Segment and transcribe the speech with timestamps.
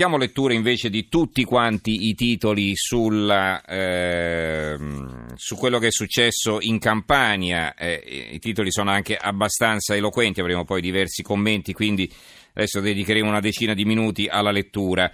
[0.00, 4.78] Diamo lettura invece di tutti quanti i titoli sulla, eh,
[5.34, 7.74] su quello che è successo in Campania.
[7.74, 12.10] Eh, I titoli sono anche abbastanza eloquenti, avremo poi diversi commenti, quindi
[12.54, 15.12] adesso dedicheremo una decina di minuti alla lettura.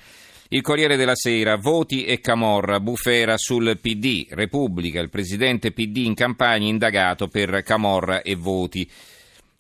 [0.51, 6.15] Il Corriere della Sera, voti e Camorra, bufera sul PD, Repubblica, il presidente PD in
[6.15, 8.89] Campania indagato per Camorra e voti.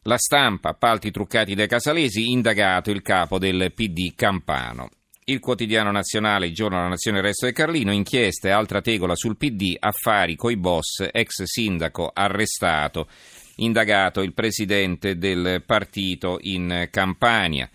[0.02, 4.88] La stampa, appalti truccati dai casalesi, indagato il capo del PD Campano.
[5.28, 9.16] Il quotidiano nazionale, il giorno della nazione, il resto del Carlino, inchiesta e altra tegola
[9.16, 13.08] sul PD, affari coi boss, ex sindaco arrestato,
[13.56, 17.68] indagato il presidente del partito in Campania.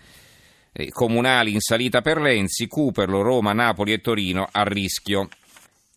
[0.72, 5.28] Eh, comunali in salita per Renzi, Cuperlo, Roma, Napoli e Torino a rischio.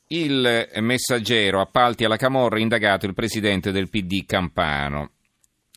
[0.08, 5.13] Il messaggero, appalti alla Camorra, indagato il presidente del PD Campano.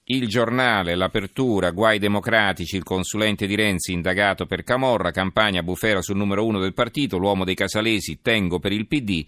[0.09, 6.15] Il giornale, l'apertura, guai democratici, il consulente di Renzi indagato per Camorra, campagna bufera sul
[6.15, 9.25] numero uno del partito, l'uomo dei casalesi, tengo per il PD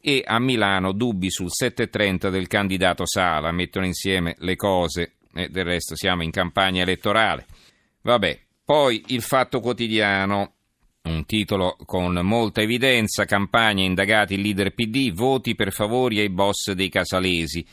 [0.00, 5.64] e a Milano dubbi sul 7.30 del candidato Sala, mettono insieme le cose e del
[5.64, 7.44] resto siamo in campagna elettorale.
[8.00, 10.54] Vabbè, poi il fatto quotidiano,
[11.02, 16.72] un titolo con molta evidenza, campagna indagati il leader PD, voti per favori ai boss
[16.72, 17.66] dei casalesi.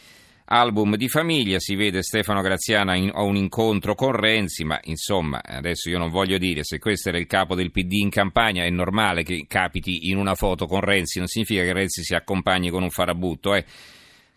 [0.45, 5.41] Album di famiglia, si vede Stefano Graziana in, a un incontro con Renzi, ma insomma,
[5.43, 8.69] adesso io non voglio dire se questo era il capo del PD in campagna, è
[8.69, 12.83] normale che capiti in una foto con Renzi, non significa che Renzi si accompagni con
[12.83, 13.65] un farabutto, eh.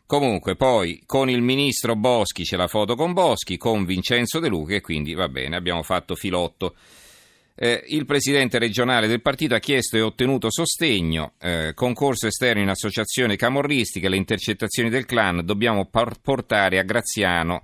[0.07, 4.77] Comunque, poi con il ministro Boschi c'è la foto con Boschi, con Vincenzo De Luca
[4.77, 6.77] e quindi va bene, abbiamo fatto filotto.
[7.59, 12.69] Eh, il presidente regionale del partito ha chiesto e ottenuto sostegno, eh, concorso esterno in
[12.69, 17.63] associazione camorristica, le intercettazioni del clan, dobbiamo par- portare a Graziano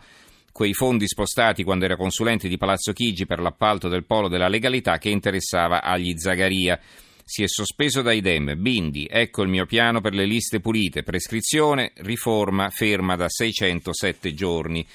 [0.50, 4.96] quei fondi spostati quando era consulente di Palazzo Chigi per l'appalto del polo della legalità
[4.96, 6.80] che interessava agli Zagaria.
[7.24, 11.92] Si è sospeso dai DEM, Bindi, ecco il mio piano per le liste pulite, prescrizione,
[11.96, 14.86] riforma ferma da 607 giorni.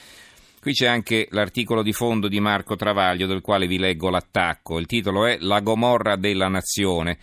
[0.59, 4.79] Qui c'è anche l'articolo di fondo di Marco Travaglio del quale vi leggo l'attacco.
[4.79, 7.17] Il titolo è La Gomorra della Nazione.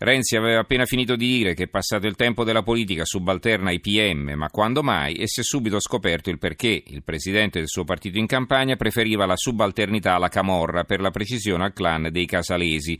[0.00, 4.34] Renzi aveva appena finito di dire che passato il tempo della politica subalterna ai PM,
[4.36, 5.14] ma quando mai?
[5.14, 6.84] E si è subito scoperto il perché.
[6.86, 11.64] Il presidente del suo partito in campagna preferiva la subalternità alla Camorra, per la precisione
[11.64, 12.96] al clan dei Casalesi.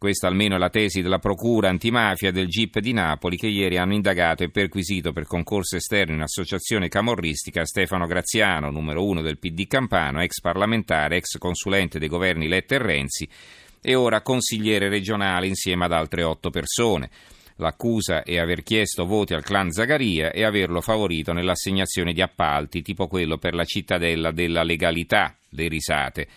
[0.00, 3.92] Questa almeno è la tesi della Procura antimafia del GIP di Napoli che ieri hanno
[3.92, 9.66] indagato e perquisito per concorso esterno in associazione camorristica Stefano Graziano, numero uno del PD
[9.66, 13.28] Campano, ex parlamentare, ex consulente dei governi Letta e Renzi
[13.82, 17.10] e ora consigliere regionale insieme ad altre otto persone.
[17.56, 23.06] L'accusa è aver chiesto voti al clan Zagaria e averlo favorito nell'assegnazione di appalti, tipo
[23.06, 26.28] quello per la cittadella della legalità, le risate.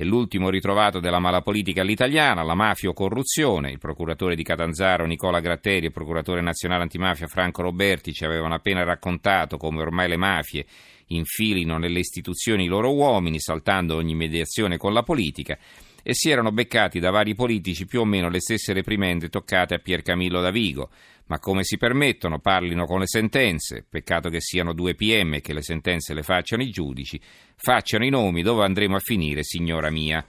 [0.00, 3.70] È l'ultimo ritrovato della malapolitica all'italiana, la mafia o corruzione.
[3.70, 8.54] Il procuratore di Catanzaro Nicola Gratteri e il procuratore nazionale antimafia Franco Roberti ci avevano
[8.54, 10.64] appena raccontato come ormai le mafie
[11.08, 15.58] infilino nelle istituzioni i loro uomini, saltando ogni mediazione con la politica
[16.02, 19.78] e si erano beccati da vari politici più o meno le stesse reprimende toccate a
[19.78, 20.90] Pier Camillo Davigo.
[21.26, 22.40] Ma come si permettono?
[22.40, 23.86] Parlino con le sentenze.
[23.88, 27.20] Peccato che siano due PM e che le sentenze le facciano i giudici.
[27.54, 30.26] Facciano i nomi dove andremo a finire, signora mia.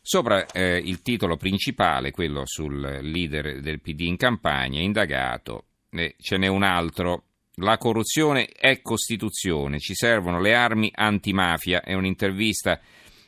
[0.00, 6.36] Sopra eh, il titolo principale, quello sul leader del PD in campagna, indagato, eh, ce
[6.36, 7.24] n'è un altro.
[7.60, 11.82] La corruzione è Costituzione, ci servono le armi antimafia.
[11.82, 12.80] È un'intervista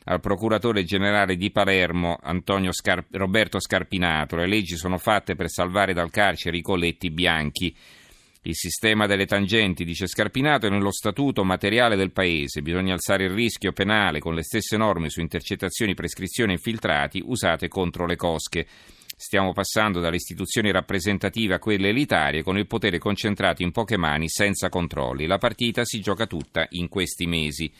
[0.05, 2.19] al procuratore generale di Palermo
[2.71, 4.35] Scar- Roberto Scarpinato.
[4.35, 7.75] Le leggi sono fatte per salvare dal carcere i colletti bianchi.
[8.43, 12.63] Il sistema delle tangenti, dice Scarpinato, è nello statuto materiale del Paese.
[12.63, 17.67] Bisogna alzare il rischio penale con le stesse norme su intercettazioni, prescrizioni e infiltrati usate
[17.67, 18.65] contro le cosche.
[19.15, 24.27] Stiamo passando dalle istituzioni rappresentative a quelle elitarie con il potere concentrato in poche mani
[24.27, 25.27] senza controlli.
[25.27, 27.71] La partita si gioca tutta in questi mesi.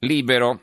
[0.00, 0.60] Libero.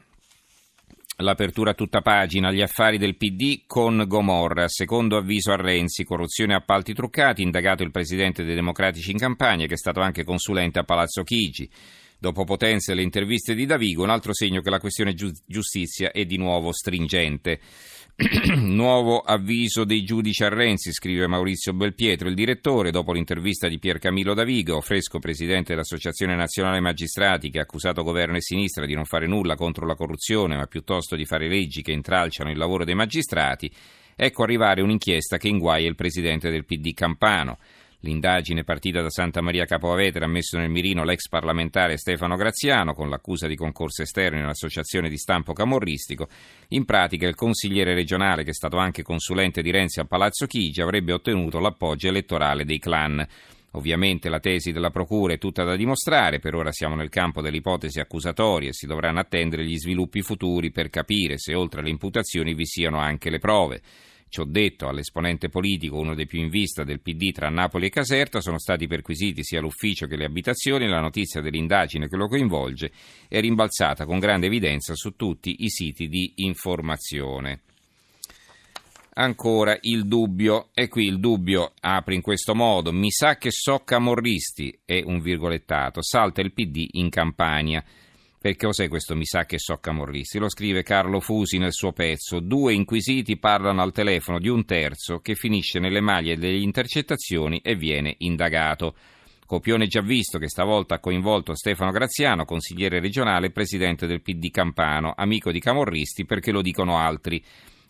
[1.17, 6.53] L'apertura a tutta pagina, gli affari del PD con Gomorra, secondo avviso a Renzi, corruzione
[6.53, 10.77] e appalti truccati, indagato il presidente dei democratici in campagna che è stato anche consulente
[10.77, 11.67] a Palazzo Chigi.
[12.23, 16.23] Dopo Potenza e le interviste di Davigo, un altro segno che la questione giustizia è
[16.23, 17.59] di nuovo stringente.
[18.55, 23.99] Nuovo avviso dei giudici a Renzi, scrive Maurizio Belpietro, il direttore, dopo l'intervista di Pier
[23.99, 29.03] Camillo Davigo, fresco presidente dell'Associazione Nazionale Magistrati, che ha accusato governo e sinistra di non
[29.03, 32.95] fare nulla contro la corruzione, ma piuttosto di fare leggi che intralciano il lavoro dei
[32.95, 33.69] magistrati,
[34.15, 37.57] ecco arrivare un'inchiesta che inguaia il presidente del PD Campano.
[38.05, 43.09] L'indagine partita da Santa Maria Capoavetere ha messo nel mirino l'ex parlamentare Stefano Graziano con
[43.09, 46.27] l'accusa di concorso esterno in un'associazione di stampo camorristico.
[46.69, 50.81] In pratica il consigliere regionale, che è stato anche consulente di Renzi a Palazzo Chigi,
[50.81, 53.25] avrebbe ottenuto l'appoggio elettorale dei clan.
[53.71, 57.57] Ovviamente la tesi della Procura è tutta da dimostrare, per ora siamo nel campo delle
[57.57, 62.53] ipotesi accusatorie e si dovranno attendere gli sviluppi futuri per capire se oltre alle imputazioni
[62.53, 63.81] vi siano anche le prove.
[64.33, 68.41] Ciò detto, all'esponente politico, uno dei più in vista del PD tra Napoli e Caserta,
[68.41, 70.87] sono stati perquisiti sia l'ufficio che le abitazioni.
[70.87, 72.91] La notizia dell'indagine che lo coinvolge
[73.27, 77.59] è rimbalzata con grande evidenza su tutti i siti di informazione.
[79.13, 83.83] Ancora il dubbio, e qui il dubbio apre in questo modo: mi sa che so
[83.85, 87.85] camorristi, è un virgolettato, salta il PD in campagna.
[88.43, 90.37] Perché cos'è questo mi sa che so camorristi?
[90.37, 92.41] Lo scrive Carlo Fusi nel suo pezzo.
[92.41, 97.75] Due inquisiti parlano al telefono di un terzo che finisce nelle maglie delle intercettazioni e
[97.75, 98.95] viene indagato.
[99.45, 104.51] Copione già visto che stavolta ha coinvolto Stefano Graziano, consigliere regionale e presidente del PD
[104.51, 107.41] Campano, amico di camorristi perché lo dicono altri.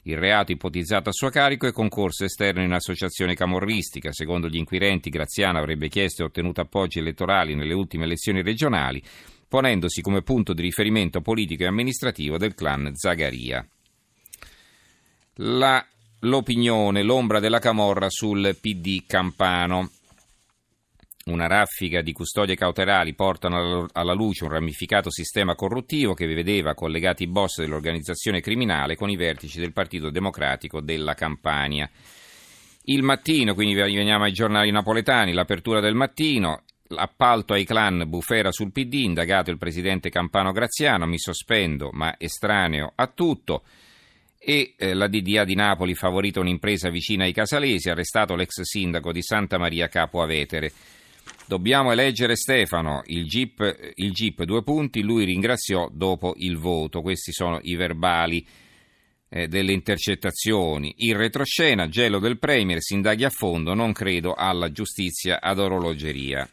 [0.03, 4.11] Il reato ipotizzato a suo carico è concorso esterno in associazione camorristica.
[4.11, 9.01] Secondo gli inquirenti, Graziano avrebbe chiesto e ottenuto appoggi elettorali nelle ultime elezioni regionali
[9.53, 13.63] ponendosi come punto di riferimento politico e amministrativo del clan Zagaria.
[15.35, 15.85] La,
[16.21, 19.91] l'opinione, l'ombra della Camorra sul PD campano.
[21.25, 27.21] Una raffica di custodie cautelari portano alla luce un ramificato sistema corruttivo che vedeva collegati
[27.21, 31.87] i boss dell'organizzazione criminale con i vertici del Partito Democratico della Campania.
[32.85, 36.63] Il mattino, quindi veniamo ai giornali napoletani, l'apertura del mattino,
[36.97, 42.91] Appalto ai clan Bufera sul PD, indagato il presidente Campano Graziano, mi sospendo ma estraneo
[42.95, 43.63] a tutto.
[44.37, 49.21] E eh, la DDA di Napoli favorita un'impresa vicina ai Casalesi, arrestato l'ex sindaco di
[49.21, 50.71] Santa Maria Capo Avetere.
[51.45, 57.01] Dobbiamo eleggere Stefano, il GIP, il GIP due punti, lui ringraziò dopo il voto.
[57.01, 58.45] Questi sono i verbali
[59.29, 60.93] eh, delle intercettazioni.
[60.97, 66.47] In retroscena, gelo del Premier, si indaghi a fondo, non credo alla giustizia ad orologeria.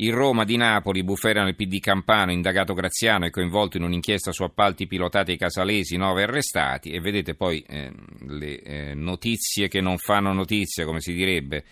[0.00, 4.44] Il Roma di Napoli, bufera nel PD Campano, indagato Graziano e coinvolto in un'inchiesta su
[4.44, 7.92] appalti pilotati ai casalesi, nove arrestati e vedete poi eh,
[8.28, 11.64] le eh, notizie che non fanno notizia, come si direbbe.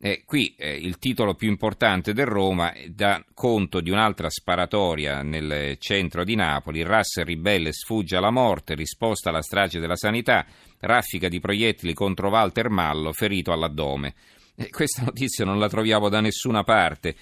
[0.00, 5.76] Eh, qui eh, il titolo più importante del Roma dà conto di un'altra sparatoria nel
[5.78, 6.82] centro di Napoli.
[6.82, 10.46] RAS ribelle sfugge alla morte, risposta alla strage della sanità,
[10.80, 14.14] raffica di proiettili contro Walter Mallo, ferito all'addome.
[14.70, 17.14] questa notizia non la troviamo da nessuna parte.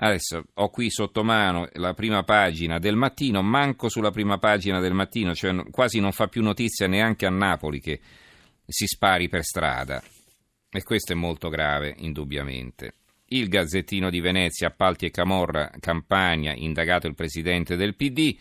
[0.00, 4.92] Adesso ho qui sotto mano la prima pagina del mattino, manco sulla prima pagina del
[4.92, 8.00] mattino, cioè quasi non fa più notizia neanche a Napoli che
[8.64, 10.00] si spari per strada.
[10.70, 12.94] E questo è molto grave, indubbiamente.
[13.30, 18.38] Il Gazzettino di Venezia, appalti e Camorra, Campania, indagato il presidente del PD,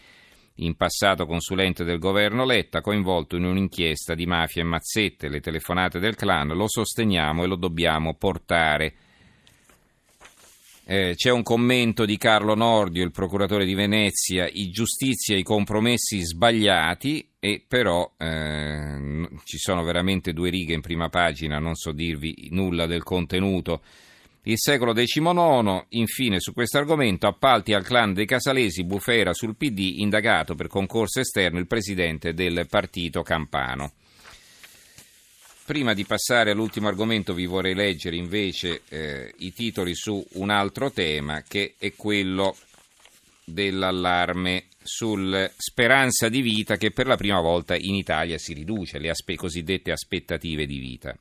[0.57, 5.97] in passato consulente del governo Letta, coinvolto in un'inchiesta di mafia e mazzette, le telefonate
[5.97, 8.93] del clan, lo sosteniamo e lo dobbiamo portare
[10.89, 15.43] eh, c'è un commento di Carlo Nordio, il procuratore di Venezia, i giustizi e i
[15.43, 21.91] compromessi sbagliati e però eh, ci sono veramente due righe in prima pagina, non so
[21.91, 23.81] dirvi nulla del contenuto.
[24.43, 29.95] Il secolo XIX, infine su questo argomento, appalti al clan dei Casalesi, Bufera sul PD,
[29.97, 33.91] indagato per concorso esterno il presidente del partito campano.
[35.67, 40.91] Prima di passare all'ultimo argomento vi vorrei leggere invece eh, i titoli su un altro
[40.91, 42.55] tema che è quello
[43.43, 49.09] dell'allarme sul speranza di vita che per la prima volta in Italia si riduce, le
[49.09, 51.13] aspe- cosiddette aspettative di vita.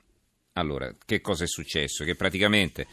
[0.52, 2.04] Allora, che cosa è successo?
[2.04, 2.86] Che praticamente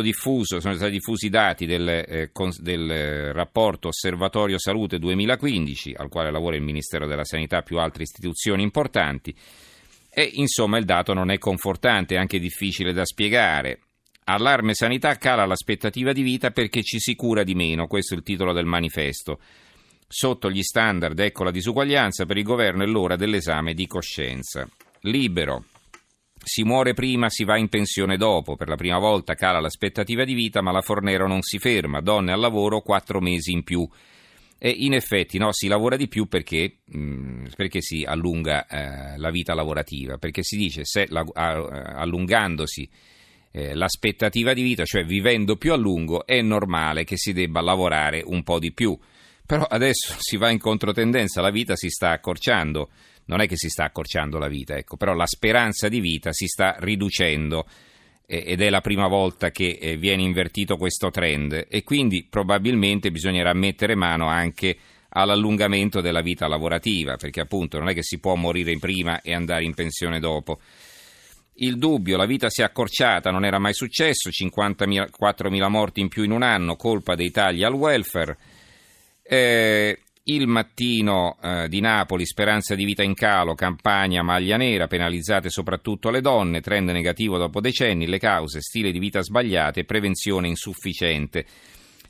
[0.00, 6.08] diffuso, sono stati diffusi i dati del, eh, con, del rapporto Osservatorio Salute 2015, al
[6.08, 9.34] quale lavora il Ministero della Sanità più altre istituzioni importanti
[10.18, 13.80] e insomma il dato non è confortante, è anche difficile da spiegare.
[14.24, 18.22] Allarme sanità cala l'aspettativa di vita perché ci si cura di meno, questo è il
[18.22, 19.38] titolo del manifesto.
[20.08, 24.66] Sotto gli standard ecco la disuguaglianza per il governo è l'ora dell'esame di coscienza.
[25.00, 25.64] Libero.
[26.42, 28.56] Si muore prima, si va in pensione dopo.
[28.56, 32.00] Per la prima volta cala l'aspettativa di vita, ma la Fornero non si ferma.
[32.00, 33.86] Donne al lavoro quattro mesi in più.
[34.58, 39.30] E in effetti no, si lavora di più perché, mm, perché si allunga eh, la
[39.30, 42.88] vita lavorativa, perché si dice se la, allungandosi
[43.52, 48.22] eh, l'aspettativa di vita, cioè vivendo più a lungo, è normale che si debba lavorare
[48.24, 48.98] un po' di più.
[49.44, 52.90] Però adesso si va in controtendenza, la vita si sta accorciando,
[53.26, 56.46] non è che si sta accorciando la vita, ecco, però la speranza di vita si
[56.46, 57.66] sta riducendo
[58.26, 63.52] ed è la prima volta che eh, viene invertito questo trend e quindi probabilmente bisognerà
[63.52, 64.76] mettere mano anche
[65.10, 69.64] all'allungamento della vita lavorativa, perché appunto non è che si può morire prima e andare
[69.64, 70.58] in pensione dopo.
[71.58, 76.22] Il dubbio, la vita si è accorciata, non era mai successo, 54.000 morti in più
[76.24, 78.36] in un anno, colpa dei tagli al welfare.
[79.22, 85.50] Eh, il mattino eh, di Napoli, speranza di vita in calo, campagna maglia nera, penalizzate
[85.50, 91.46] soprattutto le donne, trend negativo dopo decenni, le cause, stile di vita sbagliate, prevenzione insufficiente.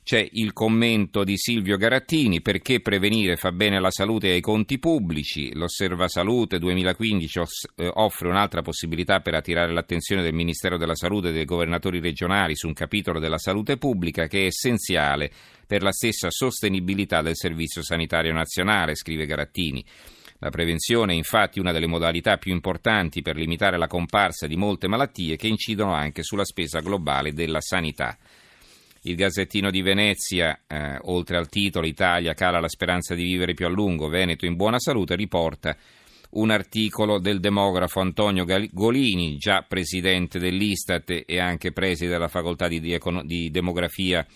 [0.07, 4.79] C'è il commento di Silvio Garattini, perché prevenire fa bene alla salute e ai conti
[4.79, 5.53] pubblici.
[5.53, 7.41] L'Osserva Salute 2015
[7.75, 12.55] eh, offre un'altra possibilità per attirare l'attenzione del Ministero della Salute e dei governatori regionali
[12.55, 15.29] su un capitolo della salute pubblica che è essenziale
[15.67, 19.85] per la stessa sostenibilità del Servizio Sanitario Nazionale, scrive Garattini.
[20.39, 24.87] La prevenzione è infatti una delle modalità più importanti per limitare la comparsa di molte
[24.87, 28.17] malattie che incidono anche sulla spesa globale della sanità.
[29.07, 33.65] Il Gazzettino di Venezia, eh, oltre al titolo Italia cala la speranza di vivere più
[33.67, 35.77] a lungo, Veneto in buona salute, riporta
[36.31, 42.81] un articolo del demografo Antonio Golini, già presidente dell'Istat e anche preside della facoltà di,
[42.81, 44.27] di, di demografia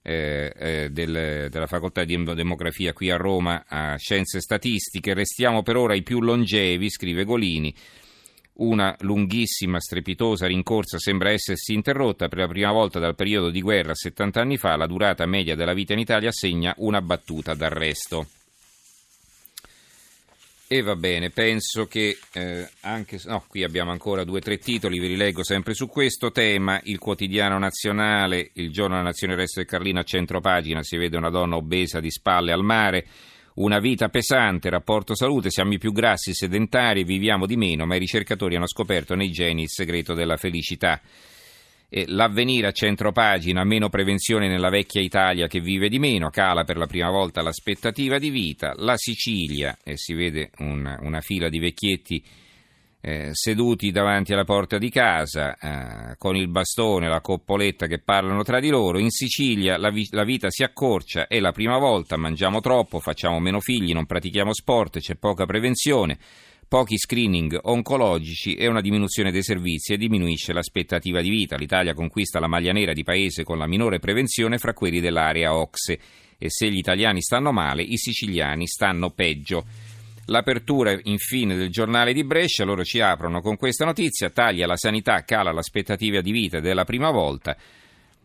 [0.00, 5.12] eh, eh, del, della facoltà di demografia qui a Roma a Scienze Statistiche.
[5.12, 7.74] Restiamo per ora i più longevi, scrive Golini.
[8.54, 13.94] Una lunghissima, strepitosa rincorsa sembra essersi interrotta per la prima volta dal periodo di guerra
[13.94, 14.76] 70 anni fa.
[14.76, 18.26] La durata media della vita in Italia segna una battuta d'arresto.
[20.72, 23.20] E va bene, penso che eh, anche.
[23.24, 26.80] No, qui abbiamo ancora due o tre titoli, vi rileggo sempre su questo tema.
[26.84, 31.18] Il quotidiano nazionale, il giorno della nazione Resto del Carlino a centro pagina, si vede
[31.18, 33.06] una donna obesa di spalle al mare.
[33.54, 37.98] Una vita pesante, rapporto salute, siamo i più grassi, sedentari, viviamo di meno, ma i
[37.98, 41.00] ricercatori hanno scoperto nei geni il segreto della felicità.
[41.90, 46.64] E l'avvenire a centro pagina, meno prevenzione nella vecchia Italia che vive di meno, cala
[46.64, 48.72] per la prima volta l'aspettativa di vita.
[48.78, 52.24] La Sicilia, e si vede un, una fila di vecchietti
[53.04, 58.44] eh, seduti davanti alla porta di casa eh, con il bastone, la coppoletta che parlano
[58.44, 59.00] tra di loro.
[59.00, 63.40] In Sicilia la, vi- la, vita si accorcia, è la prima volta, mangiamo troppo, facciamo
[63.40, 66.16] meno figli, non pratichiamo sport, c'è poca prevenzione,
[66.68, 71.56] pochi screening oncologici e una diminuzione dei servizi e diminuisce l'aspettativa di vita.
[71.56, 75.98] L'Italia conquista la maglia nera di paese con la minore prevenzione fra quelli dell'area OXE
[76.38, 79.90] e se gli italiani stanno male, i siciliani stanno peggio.
[80.26, 85.22] L'apertura infine del giornale di Brescia, loro ci aprono con questa notizia, taglia la sanità,
[85.24, 87.56] cala l'aspettativa di vita della prima volta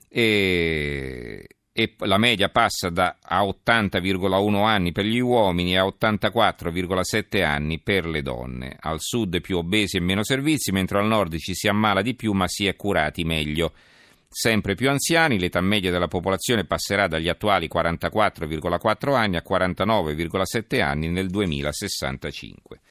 [0.07, 7.79] e, e la media passa da a 80,1 anni per gli uomini a 84,7 anni
[7.79, 8.77] per le donne.
[8.79, 12.31] Al sud più obesi e meno servizi, mentre al nord ci si ammala di più
[12.33, 13.73] ma si è curati meglio
[14.29, 21.09] sempre più anziani, l'età media della popolazione passerà dagli attuali 44,4 anni a 49,7 anni
[21.09, 22.81] nel 2065.